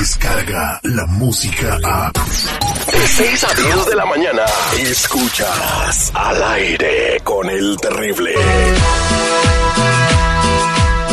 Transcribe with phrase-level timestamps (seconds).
[0.00, 2.12] escucha la música a...
[2.12, 4.44] De 6 a 10 de la mañana,
[4.78, 8.32] escuchas al aire con el terrible.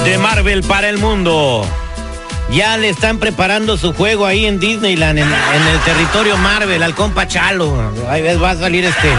[0.04, 1.66] De Marvel para el mundo.
[2.52, 7.28] Ya le están preparando su juego ahí en Disneyland, en, el territorio Marvel, al compa
[7.28, 7.92] Chalo.
[8.10, 9.10] Ahí va a salir este.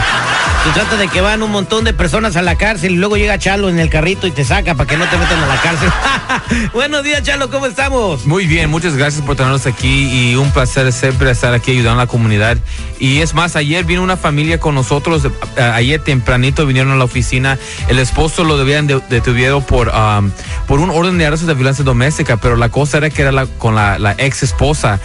[0.66, 3.38] Se trata de que van un montón de personas a la cárcel y luego llega
[3.38, 5.88] Chalo en el carrito y te saca para que no te metan a la cárcel.
[6.72, 8.26] Buenos días, Chalo, ¿cómo estamos?
[8.26, 12.04] Muy bien, muchas gracias por tenernos aquí y un placer siempre estar aquí ayudando a
[12.04, 12.58] la comunidad.
[12.98, 17.04] Y es más, ayer vino una familia con nosotros, eh, ayer tempranito vinieron a la
[17.04, 20.32] oficina, el esposo lo debían de, detuvieron por, um,
[20.66, 23.46] por un orden de arresto de violencia doméstica, pero la cosa era que era la,
[23.46, 25.00] con la, la ex esposa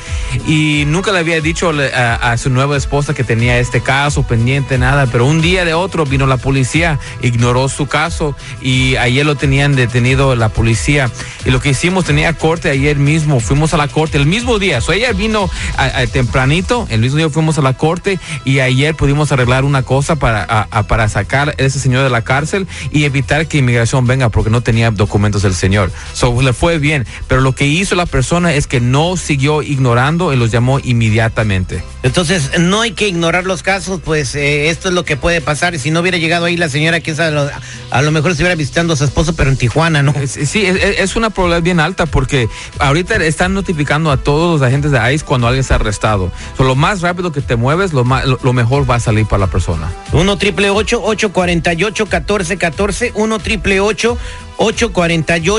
[0.48, 4.78] y nunca le había dicho a, a su nueva esposa que tenía este caso pendiente,
[4.78, 9.36] nada, pero un día de otro vino la policía, ignoró su caso y ayer lo
[9.36, 11.10] tenían detenido la policía.
[11.46, 14.82] Y lo que hicimos, tenía corte ayer mismo, fuimos a la corte el mismo día.
[14.82, 18.96] So, ella vino a- a tempranito, el mismo día fuimos a la corte y ayer
[18.96, 23.48] pudimos arreglar una cosa para, para sacar a ese señor de la cárcel y evitar
[23.48, 25.92] que inmigración venga porque no tenía documentos del señor.
[26.14, 30.34] So, le fue bien, pero lo que hizo la persona es que no siguió ignorando
[30.34, 31.84] y los llamó inmediatamente.
[32.04, 35.78] Entonces, no hay que ignorar los casos, pues eh, esto es lo que puede pasar.
[35.78, 37.50] Si no hubiera llegado ahí la señora, quién sabe, lo-
[37.92, 40.14] a lo mejor estuviera visitando a su esposo, pero en Tijuana, ¿no?
[40.20, 44.68] Es- Sí, es, es una probabilidad bien alta porque ahorita están notificando a todos los
[44.68, 46.32] agentes de ICE cuando alguien está arrestado.
[46.58, 49.26] So, lo más rápido que te mueves, lo, más, lo, lo mejor va a salir
[49.28, 49.92] para la persona.
[50.14, 54.18] 1 triple 848 1414 1 triple 848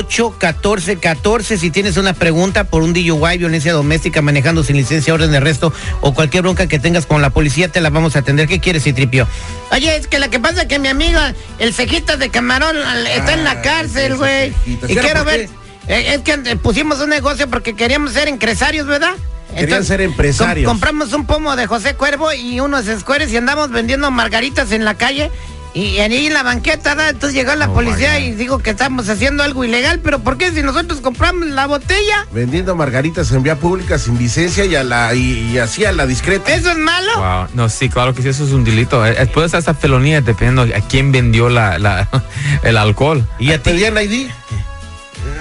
[0.01, 5.37] 1414 Si tienes una pregunta por un DUI, violencia doméstica, manejando sin licencia, orden de
[5.37, 8.47] arresto o cualquier bronca que tengas con la policía, te la vamos a atender.
[8.47, 9.27] ¿Qué quieres, Citripio?
[9.71, 12.75] Oye, es que lo que pasa es que mi amiga, el cejitas de camarón,
[13.15, 14.53] está en la cárcel, güey.
[14.65, 15.49] Y ¿Sí era quiero ver.
[15.87, 19.13] eh, Es que pusimos un negocio porque queríamos ser empresarios, ¿verdad?
[19.55, 20.65] Querían ser empresarios.
[20.67, 24.83] com- compramos un pomo de José Cuervo y unos escueres y andamos vendiendo margaritas en
[24.83, 25.29] la calle.
[25.75, 29.41] Y ahí en la banqueta, entonces llegó la Oh, policía y dijo que estamos haciendo
[29.43, 32.27] algo ilegal, pero ¿por qué si nosotros compramos la botella?
[32.31, 36.05] Vendiendo margaritas en vía pública sin licencia y, a la, y, y así a la
[36.05, 36.53] discreta.
[36.53, 37.09] ¿Eso es malo?
[37.17, 37.47] Wow.
[37.55, 39.03] No, sí, claro que sí, eso es un delito.
[39.05, 42.07] Eh, eh, Puede ser hasta felonía dependiendo a quién vendió la, la-
[42.63, 43.27] el alcohol.
[43.39, 43.71] ¿Y a ti?
[43.71, 44.27] ¿Pedían ID?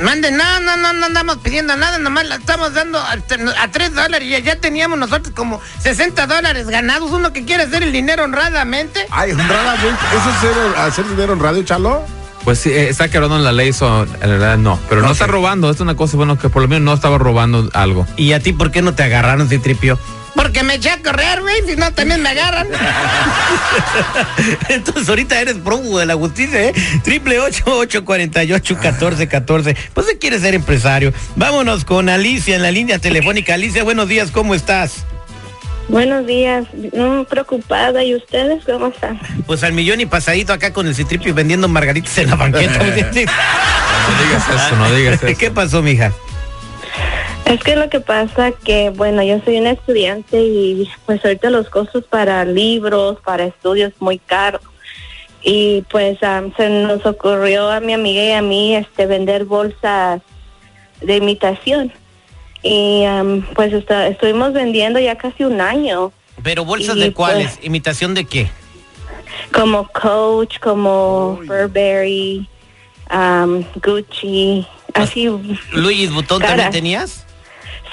[0.02, 3.94] Mande, no, no, no, no andamos pidiendo nada, nomás la estamos dando a, a tres
[3.94, 7.10] dólares y ya, teníamos nosotros como 60 dólares ganados.
[7.10, 9.06] Uno que quiere hacer el dinero honradamente.
[9.10, 10.00] Ay, honradamente.
[10.16, 12.04] ¿Eso es ser- hacer dinero en radio, Chalo?
[12.44, 14.78] Pues sí, eh, está quebrando en la ley, so, en realidad no.
[14.88, 17.68] Pero no está robando, es una cosa bueno que por lo menos no estaba robando
[17.72, 18.06] algo.
[18.16, 19.98] ¿Y a ti por qué no te agarraron, Citripio?
[20.34, 22.66] Porque me eché a correr, güey, si no también me agarran.
[24.70, 26.72] Entonces ahorita eres prófugo de la justicia, ¿eh?
[27.04, 29.76] Triple ocho ocho cuarenta y ocho catorce catorce.
[29.94, 31.12] Pues se quiere ser empresario.
[31.36, 33.54] Vámonos con Alicia en la línea telefónica.
[33.54, 35.04] Alicia, buenos días, ¿cómo estás?
[35.92, 38.02] Buenos días, Mm, preocupada.
[38.02, 39.20] ¿Y ustedes cómo están?
[39.46, 42.78] Pues al millón y pasadito acá con el Citripio vendiendo margaritas en la banqueta.
[42.82, 45.38] No digas eso, no digas eso.
[45.38, 46.12] ¿Qué pasó, mija?
[47.44, 51.68] Es que lo que pasa que, bueno, yo soy una estudiante y pues ahorita los
[51.68, 54.62] costos para libros, para estudios muy caros.
[55.42, 60.22] Y pues am, se nos ocurrió a mi amiga y a mí este vender bolsas
[61.02, 61.92] de imitación.
[62.62, 66.12] Y am, pues está- estuvimos vendiendo ya casi un año,
[66.42, 67.54] Pero bolsas Y, de cuáles?
[67.56, 68.50] pues- ¿Imitación de qué?
[69.52, 72.48] como Coach, como Burberry,
[73.08, 75.28] am, Gucci, así.
[75.72, 77.26] Luis Butón también tenías?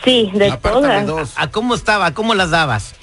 [0.03, 1.07] Sí, de Apártame todas.
[1.07, 1.33] dos.
[1.35, 2.05] ¿A cómo estaba?
[2.07, 2.95] ¿A ¿Cómo las dabas?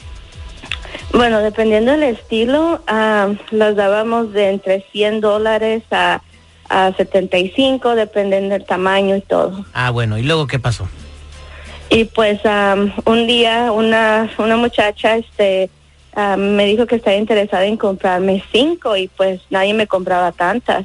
[1.12, 6.23] Bueno, dependiendo del estilo, ah, las dábamos de entre 100 dólares a,
[6.69, 9.64] a 75, dependiendo del tamaño y todo.
[9.73, 10.88] Ah, bueno, ¿y luego qué pasó?
[11.96, 15.70] Y pues am, un día una, una muchacha este,
[16.37, 20.84] me dijo que estaba interesada en comprarme cinco y pues nadie me compraba tantas.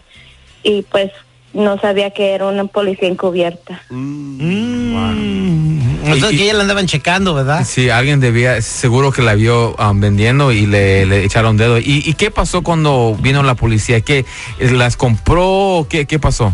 [0.63, 1.11] Y pues
[1.53, 3.81] no sabía que era una policía encubierta.
[3.89, 5.81] Mm.
[6.05, 7.65] Entonces Y- que ya la andaban checando, ¿verdad?
[7.65, 11.77] Sí, alguien debía, seguro que la vio um, vendiendo y le, le echaron dedo.
[11.77, 13.99] ¿Y, y qué pasó cuando vino la policía?
[13.99, 14.23] ¿Qué,
[14.59, 15.85] ¿Las compró?
[15.89, 16.53] ¿Qué, qué pasó?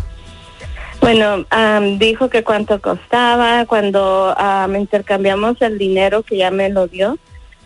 [1.00, 6.88] Bueno, am, dijo que cuánto costaba, cuando am, intercambiamos el dinero que ya me lo
[6.88, 7.18] dio,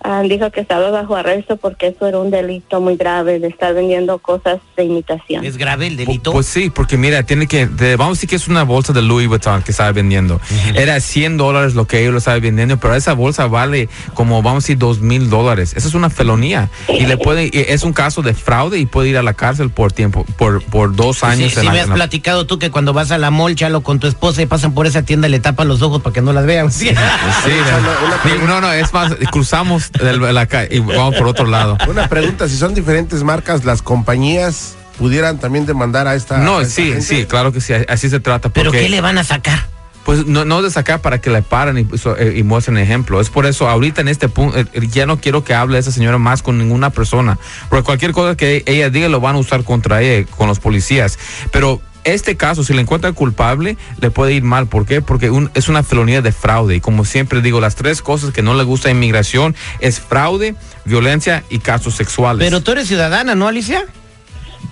[0.03, 3.73] ah, dijo que estaba bajo arresto porque eso era un delito muy grave de estar
[3.73, 5.45] vendiendo cosas de imitación.
[5.45, 6.31] ¿Es grave el delito?
[6.31, 9.01] Pues sí, porque mira, tiene que, de- vamos a decir que es una bolsa de
[9.01, 10.39] Louis Vuitton que estaba vendiendo.
[10.75, 14.63] Era 100 dólares lo que ellos lo estaban vendiendo, pero esa bolsa vale como, vamos
[14.63, 15.73] a decir, 2 mil dólares.
[15.75, 16.69] Esa es una felonía.
[16.89, 19.69] Y le puede, y es un caso de fraude y puede ir a la cárcel
[19.69, 21.53] por tiempo, por, por dos Sí, años.
[21.53, 23.55] sí, en la- me has en la- platicado tú que cuando vas a la mall,
[23.55, 26.21] Chalo, con tu esposa y pasan por esa tienda, le tapan los ojos para que
[26.21, 26.71] no las vean.
[26.81, 26.87] Sí.
[26.87, 31.77] Sí, de- no, no, es más, cruzamos el- la calle y vamos por otro lado.
[31.87, 36.37] Una pregunta, si son diferentes marcas, las compañías pudieran también demandar a esta.
[36.37, 37.01] a No, esta sí, gente?
[37.01, 38.49] sí, claro que sí, así se trata.
[38.49, 39.67] ¿Pero porque- qué le van a sacar?
[40.05, 43.21] Pues no, no de sacar para que le paren y, so- eh, y muestren ejemplo.
[43.21, 46.17] Es por eso, ahorita en este punto, eh, ya no quiero que hable esa señora
[46.17, 47.37] más con ninguna persona.
[47.69, 51.19] Porque cualquier cosa que ella diga lo van a usar contra ella, con los policías.
[51.51, 54.67] Pero este caso, si le encuentran culpable, le puede ir mal.
[54.67, 55.01] ¿Por qué?
[55.01, 56.75] Porque es una felonía de fraude.
[56.75, 60.55] Y como siempre digo, las tres cosas que no le gusta a inmigración es fraude,
[60.85, 62.45] violencia y casos sexuales.
[62.45, 63.85] Pero tú eres ciudadana, ¿no, Alicia?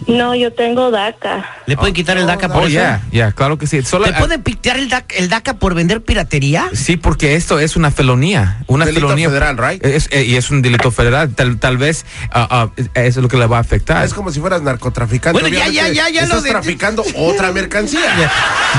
[0.10, 1.46] No, yo tengo DACA.
[1.66, 2.74] ¿Le pueden quitar el DACA por Oh, eso?
[2.76, 3.82] ya, ya, claro que sí.
[3.84, 6.70] Solo, ¿Le pueden quitar el DACA, el DACA por vender piratería?
[6.74, 8.64] Sí, porque esto es una felonía.
[8.68, 9.30] Una Delito felonía.
[9.30, 9.86] federal, right?
[9.86, 11.30] Es- eh, y es un delito federal.
[11.36, 14.04] Tal, tal vez ah, ah, eso es lo que le va a afectar.
[14.04, 15.40] Es como si fueras narcotraficante.
[15.40, 18.00] Bueno, ya, Obviamente, ya, ya, ya lo Estás de- traficando otra mercancía.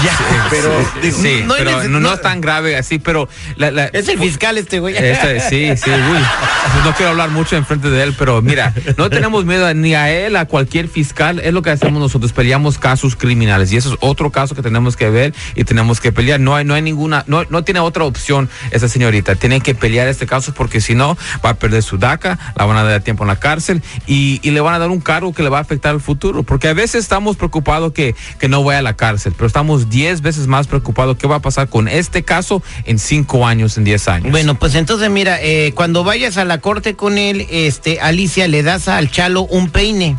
[0.04, 0.18] Ya.
[0.50, 0.70] Pero,
[1.02, 3.28] digo, sí, no pero es tan grave así, pero...
[3.56, 4.96] la- la- Es el fiscal este güey.
[4.96, 6.18] Este, sí, sí, uy.
[6.84, 10.36] No quiero hablar mucho enfrente de él, pero mira, no tenemos miedo ni a él,
[10.36, 11.19] a cualquier fiscal.
[11.20, 13.70] Es lo que hacemos nosotros, peleamos casos criminales.
[13.72, 16.40] Y eso es otro caso que tenemos que ver y tenemos que pelear.
[16.40, 19.34] No hay, no hay ninguna, no, no tiene otra opción esa señorita.
[19.34, 22.78] Tiene que pelear este caso porque si no, va a perder su DACA, la van
[22.78, 25.50] a dar tiempo en la cárcel y, le van a dar un cargo que le
[25.50, 26.42] va a afectar al futuro.
[26.42, 30.22] Porque a veces estamos preocupados que, que no vaya a la cárcel, pero estamos 10
[30.22, 34.08] veces más preocupados qué va a pasar con este caso en 5 años, en 10
[34.08, 34.30] años.
[34.30, 38.62] Bueno, pues entonces mira, eh, cuando vayas a la corte con él, este, Alicia, le
[38.62, 40.16] das al chalo un peine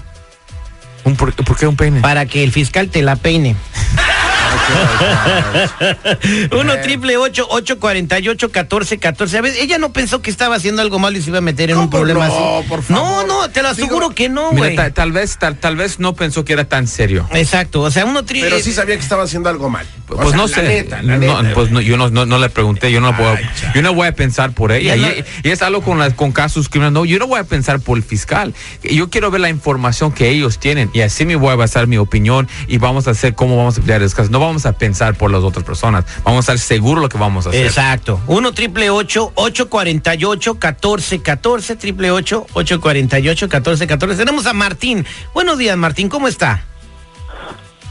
[1.03, 2.01] ¿Un por, por qué un peine?
[2.01, 3.55] para que el fiscal te la peine.
[6.51, 9.37] Uno triple ocho ocho cuarenta y ocho catorce catorce.
[9.37, 11.71] A ver, ella no pensó que estaba haciendo algo malo y se iba a meter
[11.71, 12.57] en un ¿Cómo problema no?
[12.59, 12.67] así.
[12.67, 13.25] Por favor.
[13.27, 14.75] No, no, te lo aseguro Digo, que no, güey.
[14.75, 17.27] ta- tal vez, tal, tal vez no pensó que era tan serio.
[17.33, 18.49] Exacto, o sea, uno triple.
[18.49, 19.85] pero sí sabía que estaba haciendo algo mal.
[20.07, 22.37] Pues sea, no la sé, neta, la no, neta, pues no, yo no, no, no
[22.37, 23.71] le pregunté, yo no, puedo, Ay, chao.
[23.73, 24.95] yo no voy a pensar por ella.
[24.95, 27.97] Y, es algo con, las con casos criminales, no, yo no voy a pensar por
[27.97, 28.53] el fiscal.
[28.83, 31.97] Yo quiero ver la información que ellos tienen y así me voy a basar mi
[31.97, 34.31] opinión y vamos a hacer cómo vamos a pelear los casos.
[34.31, 37.45] No vamos a pensar por las otras personas, vamos a estar seguros lo que vamos
[37.45, 37.65] a hacer.
[37.65, 38.19] Exacto.
[38.27, 45.05] 1 triple 848 1414 triple 848 1414 Tenemos a Martín.
[45.33, 46.63] Buenos días, Martín, ¿cómo está?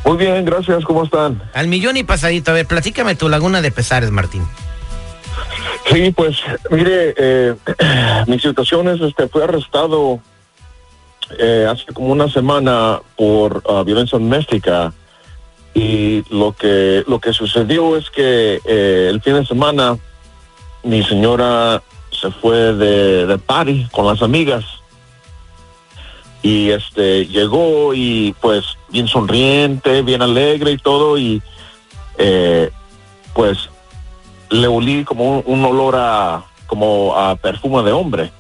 [0.05, 1.43] Muy bien, gracias, ¿cómo están?
[1.53, 2.51] Al millón y pasadito.
[2.51, 4.43] A ver, platícame tu laguna de pesares, Martín.
[5.93, 6.39] Sí, pues,
[6.71, 7.55] mire, eh,
[8.27, 10.21] mi situación es, este, fui arrestado
[11.39, 14.93] eh, hace como una semana por ah, violencia doméstica
[15.75, 19.97] y lo que, lo que sucedió es que eh, el fin de semana
[20.83, 24.65] mi señora se fue de, de party con las amigas.
[26.43, 31.43] Y este llegó y pues bien sonriente, bien alegre y todo y
[32.19, 32.71] eh,
[33.35, 33.69] pues
[34.49, 38.33] le olí como un, olor a como a perfume de hombre.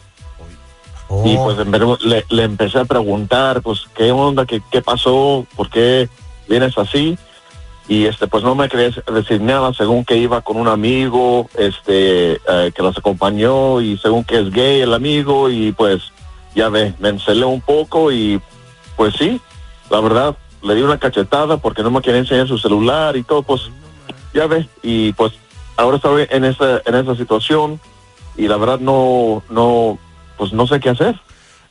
[1.24, 1.58] Y pues
[2.02, 6.08] le, le empecé a preguntar pues qué onda qué, qué pasó por qué
[6.48, 7.18] vienes así
[7.90, 12.34] y este pues no me quería decir nada según que iba con un amigo este
[12.34, 16.12] eh, que las acompañó y según que es gay el amigo y pues
[16.54, 18.40] ya ve me encelé un poco y
[18.96, 19.40] pues sí
[19.90, 23.42] la verdad le di una cachetada porque no me quería enseñar su celular y todo
[23.42, 23.62] pues
[24.32, 25.32] ya ve y pues
[25.76, 27.80] ahora estoy en esa en esa situación
[28.36, 29.98] y la verdad no no
[30.38, 31.20] pues no sé qué hacer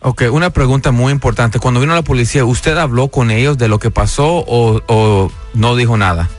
[0.01, 1.59] Ok, una pregunta muy importante.
[1.59, 5.75] Cuando vino la policía, ¿usted habló con ellos de lo que pasó o, o no
[5.75, 6.29] dijo nada?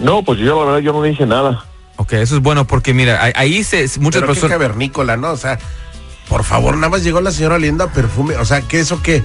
[0.00, 3.22] no pues yo la verdad yo no dije nada Ok, eso es bueno porque mira,
[3.22, 4.50] ahí- ahí se, muchas Pero qué personas...
[4.56, 5.32] cavernícola, ¿no?
[5.32, 5.58] O sea,
[6.30, 8.36] por favor, nada más llegó la señora oliendo a perfume.
[8.36, 9.22] O sea, ¿qué eso qué?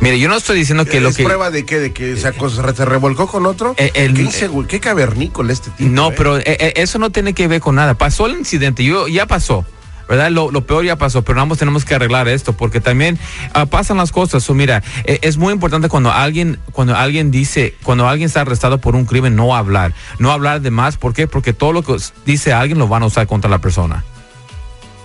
[0.00, 1.24] Mire, yo no estoy diciendo que lo ¿Es que...
[1.24, 1.80] prueba de qué?
[1.80, 3.74] ¿De que se, acos- se revolcó con otro?
[3.76, 5.90] Eh, el- ¿Qué, insegu- qué cavernícola este tipo?
[5.90, 6.14] No, eh?
[6.16, 7.94] pero eh, eh, eso no tiene que ver con nada.
[7.94, 9.64] Pasó el incidente, yo ya pasó.
[10.08, 10.30] ¿Verdad?
[10.30, 13.18] Lo, lo peor ya pasó, pero ambos tenemos que arreglar esto porque también
[13.54, 14.42] ah, pasan las cosas.
[14.42, 18.78] So, mira, eh, es muy importante cuando alguien, cuando alguien dice, cuando alguien está arrestado
[18.78, 20.96] por un crimen, no hablar, no hablar de más.
[20.96, 21.26] ¿Por qué?
[21.26, 24.04] Porque todo lo que dice alguien lo van a usar contra la persona.